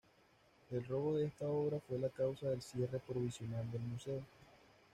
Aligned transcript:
El 0.71 0.83
robo 0.83 1.15
de 1.17 1.25
esta 1.27 1.47
obra 1.47 1.79
fue 1.87 1.99
la 1.99 2.09
causa 2.09 2.49
del 2.49 2.63
cierre 2.63 2.97
"provisional" 2.97 3.69
del 3.71 3.81
museo. 3.83 4.23